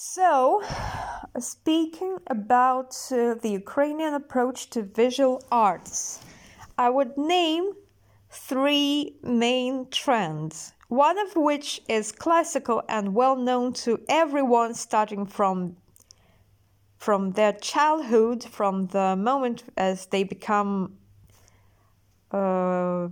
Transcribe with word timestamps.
So, 0.00 0.62
speaking 1.40 2.18
about 2.28 2.96
uh, 3.10 3.34
the 3.34 3.50
Ukrainian 3.62 4.14
approach 4.14 4.70
to 4.70 4.84
visual 4.84 5.42
arts, 5.50 6.20
I 6.78 6.88
would 6.88 7.18
name 7.18 7.72
three 8.30 9.16
main 9.24 9.88
trends, 9.90 10.72
one 10.86 11.18
of 11.18 11.34
which 11.34 11.82
is 11.88 12.12
classical 12.12 12.84
and 12.88 13.12
well 13.12 13.34
known 13.34 13.72
to 13.84 14.00
everyone 14.08 14.74
starting 14.74 15.26
from 15.26 15.76
from 16.96 17.32
their 17.32 17.54
childhood, 17.54 18.44
from 18.44 18.86
the 18.94 19.16
moment 19.16 19.64
as 19.76 20.06
they 20.06 20.22
become 20.22 20.96
uh, 22.30 23.08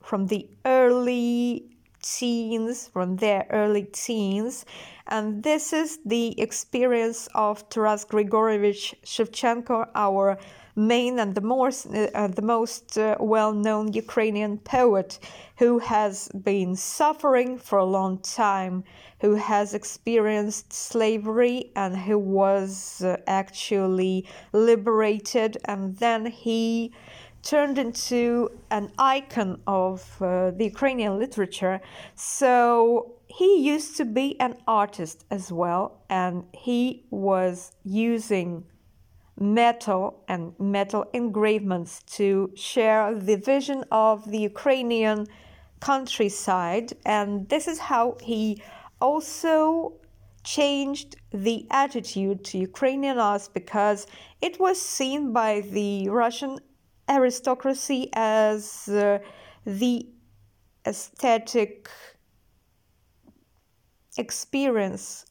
from 0.00 0.28
the 0.28 0.48
early 0.64 1.73
teens, 2.04 2.88
from 2.92 3.16
their 3.16 3.46
early 3.50 3.84
teens. 3.84 4.66
And 5.06 5.42
this 5.42 5.72
is 5.72 5.98
the 6.04 6.38
experience 6.40 7.28
of 7.34 7.68
Taras 7.70 8.04
Grigorievich 8.04 8.94
Shevchenko, 9.04 9.88
our 9.94 10.38
main 10.76 11.18
and 11.18 11.34
the, 11.34 11.40
most 11.40 11.86
uh, 11.86 12.26
the 12.28 12.42
most 12.42 12.98
uh, 12.98 13.16
well-known 13.20 13.92
Ukrainian 13.92 14.58
poet 14.58 15.18
who 15.58 15.78
has 15.78 16.28
been 16.42 16.74
suffering 16.74 17.58
for 17.58 17.78
a 17.78 17.84
long 17.84 18.18
time, 18.18 18.82
who 19.20 19.34
has 19.36 19.72
experienced 19.72 20.72
slavery 20.72 21.70
and 21.76 21.96
who 21.96 22.18
was 22.18 23.02
uh, 23.02 23.16
actually 23.26 24.26
liberated 24.52 25.56
and 25.66 25.96
then 25.98 26.26
he 26.26 26.92
turned 27.44 27.78
into 27.78 28.50
an 28.70 28.90
icon 28.98 29.60
of 29.66 30.00
uh, 30.20 30.50
the 30.52 30.64
Ukrainian 30.64 31.18
literature. 31.18 31.80
So 32.14 33.16
he 33.26 33.58
used 33.58 33.96
to 33.98 34.04
be 34.04 34.40
an 34.40 34.54
artist 34.66 35.24
as 35.30 35.52
well, 35.52 36.02
and 36.08 36.44
he 36.52 37.04
was 37.10 37.72
using 37.84 38.64
metal 39.38 40.24
and 40.28 40.54
metal 40.58 41.04
engravements 41.12 42.02
to 42.16 42.50
share 42.54 43.14
the 43.14 43.36
vision 43.36 43.84
of 43.90 44.30
the 44.30 44.38
Ukrainian 44.38 45.26
countryside. 45.80 46.92
And 47.04 47.48
this 47.48 47.68
is 47.68 47.78
how 47.78 48.16
he 48.22 48.62
also 49.00 49.94
changed 50.44 51.16
the 51.32 51.66
attitude 51.70 52.44
to 52.44 52.58
Ukrainian 52.58 53.18
arts 53.18 53.48
because 53.48 54.06
it 54.40 54.60
was 54.60 54.80
seen 54.80 55.32
by 55.32 55.62
the 55.62 56.08
Russian 56.08 56.58
aristocracy 57.08 58.10
as 58.12 58.88
uh, 58.88 59.18
the 59.64 60.06
aesthetic 60.86 61.88
experience, 64.16 65.26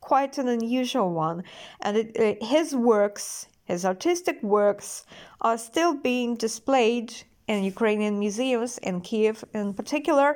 quite 0.00 0.38
an 0.38 0.48
unusual 0.48 1.12
one. 1.12 1.44
And 1.80 1.96
it, 1.96 2.40
uh, 2.42 2.44
his 2.44 2.74
works, 2.74 3.46
his 3.64 3.84
artistic 3.84 4.42
works, 4.42 5.04
are 5.40 5.58
still 5.58 5.94
being 5.94 6.36
displayed 6.36 7.14
in 7.52 7.64
Ukrainian 7.64 8.18
museums 8.18 8.78
in 8.78 9.00
Kiev 9.00 9.44
in 9.52 9.74
particular. 9.74 10.28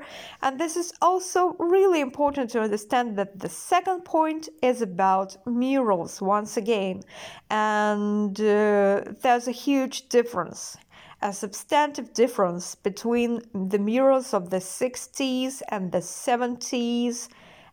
And 0.42 0.60
this 0.60 0.76
is 0.76 0.92
also 1.00 1.56
really 1.58 2.00
important 2.00 2.50
to 2.50 2.60
understand 2.60 3.16
that 3.18 3.38
the 3.44 3.48
second 3.48 4.04
point 4.04 4.48
is 4.62 4.82
about 4.82 5.36
murals 5.46 6.20
once 6.20 6.56
again. 6.56 7.02
And 7.50 8.38
uh, 8.40 9.02
there's 9.22 9.48
a 9.48 9.58
huge 9.66 10.08
difference. 10.08 10.76
A 11.22 11.32
substantive 11.32 12.12
difference 12.12 12.74
between 12.74 13.30
the 13.70 13.78
murals 13.78 14.34
of 14.34 14.50
the 14.50 14.62
60s 14.80 15.62
and 15.70 15.90
the 15.90 16.02
70s 16.26 17.28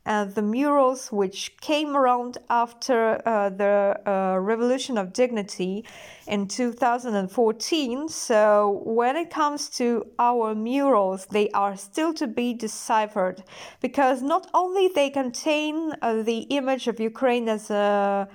and 0.05 0.35
the 0.35 0.41
murals 0.41 1.11
which 1.11 1.55
came 1.61 1.95
around 1.95 2.37
after 2.49 3.21
uh, 3.25 3.49
the 3.49 3.97
uh, 4.05 4.37
Revolution 4.37 4.97
of 4.97 5.13
Dignity 5.13 5.85
in 6.27 6.47
2014. 6.47 8.09
So, 8.09 8.81
when 8.83 9.15
it 9.15 9.29
comes 9.29 9.69
to 9.77 10.05
our 10.19 10.53
murals, 10.53 11.25
they 11.27 11.49
are 11.51 11.77
still 11.77 12.13
to 12.15 12.27
be 12.27 12.53
deciphered 12.53 13.43
because 13.79 14.21
not 14.21 14.49
only 14.53 14.89
they 14.89 15.09
contain 15.09 15.93
uh, 16.01 16.21
the 16.21 16.39
image 16.49 16.87
of 16.87 16.99
Ukraine 16.99 17.47
as 17.47 17.69
a 17.69 18.27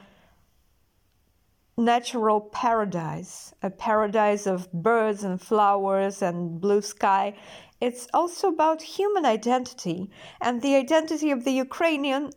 natural 1.79 2.41
paradise, 2.41 3.55
a 3.63 3.71
paradise 3.71 4.47
of 4.47 4.71
birds 4.73 5.23
and 5.23 5.41
flowers 5.41 6.23
and 6.23 6.61
blue 6.61 6.83
sky. 6.83 7.35
It's 7.81 8.09
also 8.13 8.49
about 8.49 8.83
human 8.83 9.25
identity 9.25 10.11
and 10.41 10.61
the 10.61 10.75
identity 10.75 11.31
of 11.31 11.45
the 11.45 11.53
Ukrainian 11.53 12.31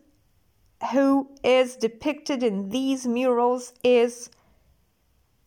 who 0.92 1.30
is 1.42 1.76
depicted 1.76 2.42
in 2.42 2.68
these 2.68 3.06
murals 3.06 3.72
is 3.82 4.30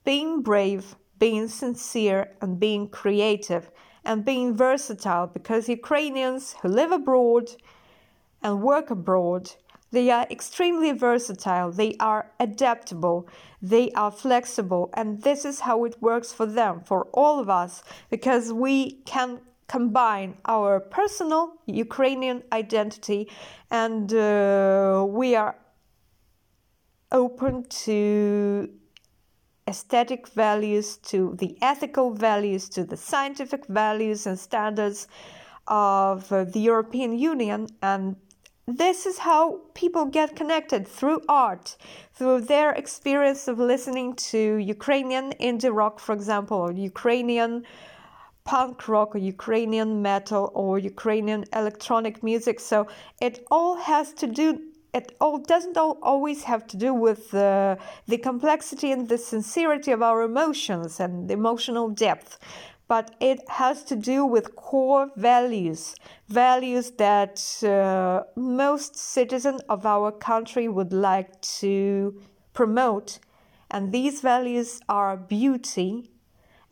being 0.04 0.42
brave, 0.42 0.96
being 1.20 1.48
sincere, 1.48 2.32
and 2.42 2.60
being 2.60 2.88
creative 2.90 3.72
and 4.04 4.24
being 4.24 4.56
versatile 4.56 5.28
because 5.28 5.68
Ukrainians 5.68 6.56
who 6.62 6.70
live 6.70 6.92
abroad 6.92 7.50
and 8.42 8.62
work 8.62 8.90
abroad 8.90 9.56
they 9.96 10.10
are 10.10 10.28
extremely 10.30 10.92
versatile, 10.92 11.72
they 11.72 11.96
are 12.02 12.32
adaptable, 12.38 13.30
they 13.62 13.92
are 13.92 14.12
flexible, 14.12 14.90
and 14.94 15.22
this 15.22 15.46
is 15.46 15.62
how 15.62 15.86
it 15.86 16.02
works 16.02 16.34
for 16.34 16.46
them, 16.46 16.82
for 16.82 17.08
all 17.14 17.40
of 17.40 17.50
us, 17.50 17.82
because 18.10 18.52
we 18.52 18.96
can 19.06 19.40
combine 19.68 20.38
our 20.46 20.80
personal 20.80 21.54
Ukrainian 21.66 22.44
identity 22.52 23.30
and 23.72 24.14
uh, 24.14 25.06
we 25.08 25.36
are 25.36 25.56
open 27.12 27.64
to 27.70 28.70
aesthetic 29.68 30.28
values, 30.28 30.98
to 30.98 31.36
the 31.40 31.58
ethical 31.62 32.14
values, 32.14 32.70
to 32.70 32.84
the 32.84 32.98
scientific 32.98 33.66
values 33.68 34.28
and 34.28 34.38
standards 34.38 35.08
of 35.68 36.32
uh, 36.32 36.44
the 36.44 36.60
European 36.60 37.18
Union. 37.18 37.68
And 37.82 38.16
this 38.68 39.06
is 39.06 39.20
how 39.20 39.62
people 39.74 40.06
get 40.06 40.36
connected 40.36 40.88
through 40.88 41.22
art, 41.28 41.78
through 42.14 42.42
their 42.42 42.72
experience 42.72 43.48
of 43.48 43.60
listening 43.60 44.16
to 44.16 44.56
Ukrainian 44.58 45.32
indie 45.40 45.76
rock, 45.76 46.00
for 46.00 46.14
example, 46.14 46.58
or 46.58 46.72
Ukrainian 46.72 47.64
punk 48.46 48.88
rock, 48.88 49.16
or 49.16 49.20
Ukrainian 49.20 50.02
metal, 50.02 50.52
or 50.54 50.80
Ukrainian 50.80 51.44
electronic 51.54 52.24
music. 52.24 52.60
So 52.60 52.88
it 53.22 53.46
all 53.52 53.76
has 53.76 54.14
to 54.22 54.28
do. 54.28 54.48
It 54.94 55.08
all 55.20 55.40
doesn't 55.40 55.76
all 55.76 55.98
always 56.02 56.44
have 56.44 56.66
to 56.68 56.78
do 56.78 56.94
with 56.94 57.32
the, 57.32 57.78
the 58.08 58.18
complexity 58.18 58.90
and 58.94 59.10
the 59.10 59.18
sincerity 59.18 59.92
of 59.92 60.02
our 60.02 60.22
emotions 60.22 61.02
and 61.02 61.30
emotional 61.30 61.90
depth 61.90 62.40
but 62.88 63.16
it 63.20 63.40
has 63.50 63.84
to 63.84 63.96
do 63.96 64.26
with 64.26 64.56
core 64.56 65.10
values, 65.16 65.96
values 66.28 66.92
that 66.92 67.64
uh, 67.64 68.24
most 68.36 68.96
citizens 68.96 69.62
of 69.70 69.86
our 69.86 70.12
country 70.12 70.68
would 70.68 70.94
like 70.94 71.42
to 71.42 72.22
promote. 72.54 73.20
And 73.72 73.92
these 73.92 74.22
values 74.22 74.80
are 74.88 75.18
beauty, 75.18 76.12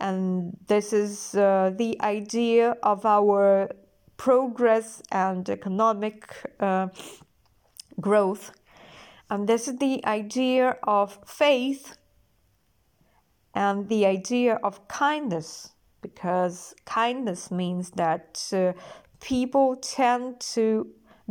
and 0.04 0.58
this 0.68 0.92
is 0.92 1.34
uh, 1.34 1.72
the 1.78 2.00
idea 2.02 2.76
of 2.84 3.06
our 3.06 3.70
progress 4.18 5.02
and 5.14 5.50
economic 5.50 6.28
uh, 6.60 6.90
growth. 8.02 8.52
And 9.30 9.48
this 9.48 9.70
is 9.70 9.78
the 9.78 10.06
idea 10.06 10.78
of 10.84 11.18
faith 11.26 11.96
and 13.56 13.88
the 13.88 14.06
idea 14.06 14.60
of 14.62 14.86
kindness 14.90 15.72
because 16.02 16.76
kindness 16.84 17.50
means 17.50 17.92
that 17.92 18.46
uh, 18.52 18.74
people 19.22 19.78
tend 19.78 20.42
to 20.56 20.88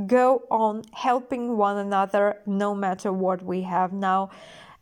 go 0.07 0.45
on 0.51 0.83
helping 0.95 1.59
one 1.59 1.77
another 1.77 2.39
no 2.47 2.75
matter 2.75 3.13
what 3.13 3.43
we 3.43 3.61
have 3.63 3.93
now. 3.93 4.31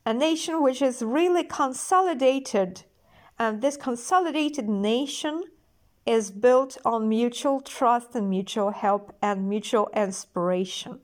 A 0.06 0.14
nation 0.14 0.62
which 0.62 0.80
is 0.80 1.02
really 1.02 1.42
consolidated, 1.42 2.84
and 3.40 3.62
this 3.62 3.78
consolidated 3.78 4.68
nation 4.68 5.42
is 6.04 6.30
built 6.30 6.76
on 6.84 7.08
mutual 7.08 7.62
trust 7.62 8.14
and 8.14 8.28
mutual 8.28 8.70
help 8.70 9.16
and 9.22 9.48
mutual 9.48 9.88
inspiration. 9.96 11.00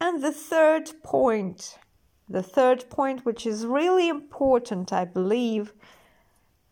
And 0.00 0.20
the 0.20 0.32
third 0.32 0.90
point, 1.04 1.78
the 2.28 2.42
third 2.42 2.90
point, 2.90 3.24
which 3.24 3.46
is 3.46 3.66
really 3.66 4.08
important, 4.08 4.92
I 4.92 5.04
believe, 5.04 5.72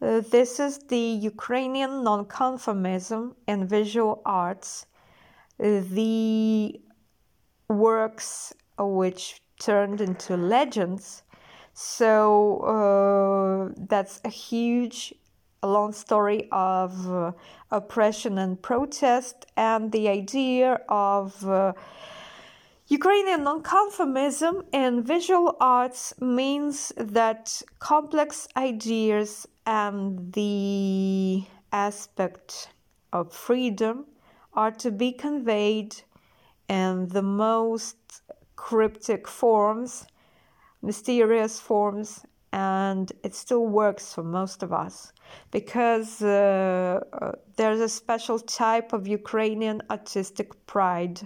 uh, 0.02 0.20
this 0.20 0.58
is 0.58 0.78
the 0.78 1.06
Ukrainian 1.32 1.90
nonconformism 2.02 3.36
in 3.46 3.68
visual 3.68 4.20
arts. 4.24 4.86
Uh, 5.60 5.82
the 5.90 6.80
works 7.68 8.52
which 8.78 9.42
turned 9.60 10.00
into 10.00 10.36
legends. 10.36 11.22
So 11.80 12.58
uh, 12.58 13.72
that's 13.76 14.20
a 14.24 14.28
huge, 14.28 15.14
long 15.62 15.92
story 15.92 16.48
of 16.50 17.08
uh, 17.08 17.30
oppression 17.70 18.36
and 18.38 18.60
protest, 18.60 19.46
and 19.56 19.92
the 19.92 20.08
idea 20.08 20.80
of 20.88 21.48
uh, 21.48 21.74
Ukrainian 22.88 23.44
nonconformism 23.44 24.64
in 24.72 25.04
visual 25.04 25.56
arts 25.60 26.14
means 26.20 26.92
that 26.96 27.62
complex 27.78 28.48
ideas 28.56 29.46
and 29.64 30.32
the 30.32 31.44
aspect 31.70 32.70
of 33.12 33.32
freedom 33.32 34.06
are 34.52 34.72
to 34.72 34.90
be 34.90 35.12
conveyed 35.12 35.94
in 36.68 37.06
the 37.06 37.22
most 37.22 37.98
cryptic 38.56 39.28
forms, 39.28 40.06
mysterious 40.82 41.60
forms, 41.60 42.24
and 42.52 43.12
it 43.22 43.34
still 43.34 43.66
works 43.66 44.14
for 44.14 44.22
most 44.22 44.62
of 44.62 44.72
us 44.72 45.12
because 45.50 46.22
uh, 46.22 47.00
uh, 47.12 47.32
there's 47.56 47.80
a 47.80 47.88
special 47.88 48.38
type 48.38 48.92
of 48.92 49.06
Ukrainian 49.06 49.82
artistic 49.90 50.66
pride 50.66 51.20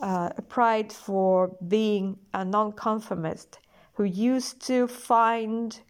uh, 0.00 0.30
a 0.36 0.42
pride 0.42 0.92
for 0.92 1.56
being 1.68 2.18
a 2.34 2.44
nonconformist 2.44 3.58
who 3.94 4.04
used 4.04 4.60
to 4.66 4.86
find 4.86 5.80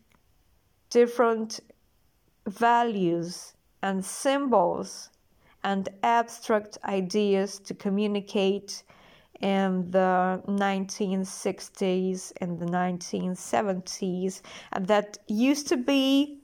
different 0.90 1.60
values 2.46 3.54
and 3.82 4.04
symbols 4.04 5.10
and 5.64 5.88
abstract 6.04 6.78
ideas 6.84 7.58
to 7.58 7.75
communicate 7.75 8.84
in 9.40 9.90
the 9.90 10.42
1960s 10.46 12.32
and 12.40 12.58
the 12.58 12.66
1970s 12.66 14.40
and 14.72 14.86
that 14.86 15.18
used 15.26 15.68
to 15.68 15.76
be 15.76 16.40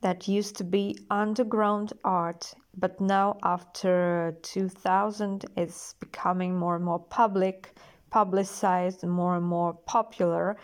that 0.00 0.26
used 0.26 0.56
to 0.56 0.64
be 0.64 0.98
underground 1.10 1.92
art 2.04 2.54
but 2.76 3.00
now 3.00 3.36
after 3.42 4.36
2000 4.42 5.44
it's 5.56 5.94
becoming 6.00 6.58
more 6.58 6.76
and 6.76 6.84
more 6.84 6.98
public 6.98 7.74
publicized 8.12 9.02
more 9.04 9.36
and 9.36 9.46
more 9.46 9.72
popular. 9.86 10.56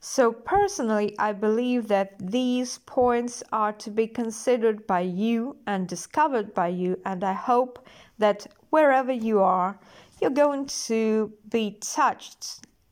So 0.00 0.32
personally 0.32 1.14
i 1.18 1.32
believe 1.32 1.88
that 1.88 2.10
these 2.18 2.78
points 2.78 3.42
are 3.52 3.72
to 3.84 3.90
be 3.90 4.06
considered 4.06 4.86
by 4.86 5.00
you 5.00 5.56
and 5.66 5.88
discovered 5.88 6.52
by 6.54 6.68
you 6.68 7.00
and 7.04 7.24
i 7.24 7.32
hope 7.32 7.88
that 8.18 8.46
wherever 8.76 9.14
you 9.28 9.36
are 9.40 9.72
you're 10.20 10.38
going 10.44 10.64
to 10.88 11.32
be 11.56 11.66
touched 11.98 12.42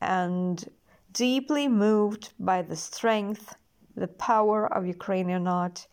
and 0.01 0.69
deeply 1.13 1.67
moved 1.67 2.25
by 2.39 2.59
the 2.61 2.75
strength 2.75 3.45
the 4.03 4.11
power 4.31 4.59
of 4.75 4.85
ukrainian 4.97 5.45
art 5.47 5.87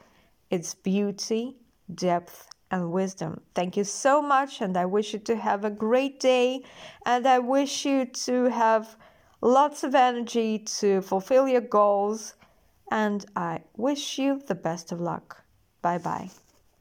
its 0.50 0.74
beauty 0.74 1.42
depth 1.94 2.36
and 2.72 2.90
wisdom. 2.90 3.40
Thank 3.54 3.76
you 3.76 3.84
so 3.84 4.22
much, 4.22 4.60
and 4.62 4.76
I 4.76 4.86
wish 4.86 5.12
you 5.12 5.18
to 5.20 5.36
have 5.36 5.64
a 5.64 5.70
great 5.70 6.18
day, 6.18 6.64
and 7.04 7.26
I 7.26 7.38
wish 7.38 7.84
you 7.84 8.06
to 8.06 8.44
have 8.46 8.96
lots 9.42 9.84
of 9.84 9.94
energy 9.94 10.58
to 10.80 11.02
fulfill 11.02 11.46
your 11.46 11.60
goals, 11.60 12.34
and 12.90 13.24
I 13.36 13.60
wish 13.76 14.18
you 14.18 14.40
the 14.46 14.54
best 14.54 14.90
of 14.90 15.00
luck. 15.00 15.44
Bye 15.82 15.98
bye. 15.98 16.30